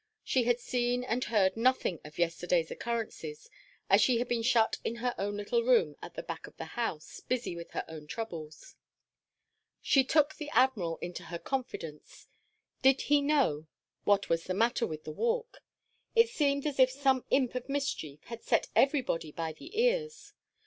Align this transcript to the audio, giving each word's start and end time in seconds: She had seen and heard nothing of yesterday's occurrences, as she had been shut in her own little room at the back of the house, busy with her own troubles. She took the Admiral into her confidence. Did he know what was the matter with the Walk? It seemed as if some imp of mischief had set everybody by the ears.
She 0.23 0.45
had 0.45 0.59
seen 0.59 1.03
and 1.03 1.25
heard 1.25 1.55
nothing 1.55 1.99
of 2.03 2.17
yesterday's 2.17 2.71
occurrences, 2.71 3.51
as 3.87 4.01
she 4.01 4.17
had 4.17 4.27
been 4.27 4.41
shut 4.41 4.77
in 4.83 4.95
her 4.95 5.13
own 5.19 5.37
little 5.37 5.61
room 5.63 5.95
at 6.01 6.15
the 6.15 6.23
back 6.23 6.47
of 6.47 6.57
the 6.57 6.65
house, 6.73 7.19
busy 7.19 7.55
with 7.55 7.69
her 7.73 7.85
own 7.87 8.07
troubles. 8.07 8.75
She 9.79 10.03
took 10.03 10.33
the 10.33 10.49
Admiral 10.53 10.97
into 11.03 11.25
her 11.25 11.37
confidence. 11.37 12.27
Did 12.81 13.01
he 13.01 13.21
know 13.21 13.67
what 14.03 14.27
was 14.27 14.45
the 14.45 14.55
matter 14.55 14.87
with 14.87 15.03
the 15.03 15.11
Walk? 15.11 15.61
It 16.15 16.29
seemed 16.29 16.65
as 16.65 16.79
if 16.79 16.89
some 16.89 17.23
imp 17.29 17.53
of 17.53 17.69
mischief 17.69 18.23
had 18.23 18.41
set 18.43 18.69
everybody 18.75 19.31
by 19.31 19.53
the 19.53 19.79
ears. 19.79 20.33